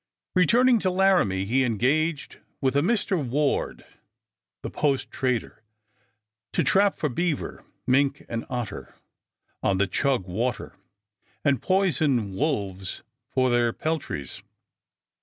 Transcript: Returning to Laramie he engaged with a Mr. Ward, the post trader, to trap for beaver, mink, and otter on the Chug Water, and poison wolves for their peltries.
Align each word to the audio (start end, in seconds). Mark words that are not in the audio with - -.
Returning 0.33 0.79
to 0.79 0.89
Laramie 0.89 1.45
he 1.45 1.63
engaged 1.63 2.39
with 2.59 2.75
a 2.75 2.79
Mr. 2.81 3.23
Ward, 3.23 3.85
the 4.63 4.71
post 4.71 5.11
trader, 5.11 5.61
to 6.53 6.63
trap 6.63 6.95
for 6.95 7.07
beaver, 7.07 7.63
mink, 7.85 8.25
and 8.27 8.43
otter 8.49 8.95
on 9.61 9.77
the 9.77 9.85
Chug 9.85 10.25
Water, 10.25 10.75
and 11.45 11.61
poison 11.61 12.33
wolves 12.35 13.03
for 13.29 13.51
their 13.51 13.71
peltries. 13.73 14.41